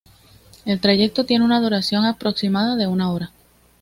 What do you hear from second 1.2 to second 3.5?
tiene una duración aproximada de una hora.